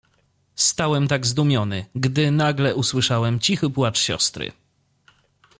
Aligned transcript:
"Stałem 0.55 1.07
tak 1.07 1.25
zdumiony, 1.25 1.85
gdy 1.95 2.31
nagle 2.31 2.75
usłyszałem 2.75 3.39
cichy 3.39 3.69
płacz 3.69 3.99
siostry." 3.99 4.51